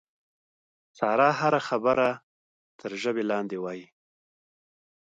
ساره 0.97 1.29
هره 1.39 1.59
خبره 1.67 2.09
تر 2.79 2.91
ژبې 3.01 3.23
لاندې 3.31 3.57
وایي. 3.63 3.85